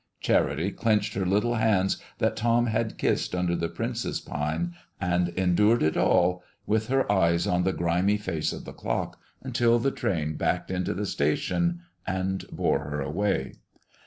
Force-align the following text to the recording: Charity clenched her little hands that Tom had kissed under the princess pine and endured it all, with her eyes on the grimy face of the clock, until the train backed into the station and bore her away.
Charity 0.19 0.71
clenched 0.71 1.13
her 1.13 1.27
little 1.27 1.53
hands 1.57 1.97
that 2.17 2.35
Tom 2.35 2.65
had 2.65 2.97
kissed 2.97 3.35
under 3.35 3.55
the 3.55 3.69
princess 3.69 4.19
pine 4.19 4.73
and 4.99 5.29
endured 5.29 5.83
it 5.83 5.95
all, 5.95 6.41
with 6.65 6.87
her 6.87 7.11
eyes 7.11 7.45
on 7.45 7.61
the 7.65 7.71
grimy 7.71 8.17
face 8.17 8.51
of 8.51 8.65
the 8.65 8.73
clock, 8.73 9.19
until 9.43 9.77
the 9.77 9.91
train 9.91 10.37
backed 10.37 10.71
into 10.71 10.95
the 10.95 11.05
station 11.05 11.81
and 12.07 12.47
bore 12.51 12.79
her 12.85 12.99
away. 13.01 13.53